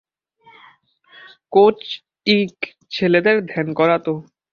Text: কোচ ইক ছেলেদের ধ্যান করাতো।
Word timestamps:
কোচ 1.53 1.79
ইক 2.27 2.55
ছেলেদের 2.91 3.37
ধ্যান 3.47 3.67
করাতো। 3.73 4.13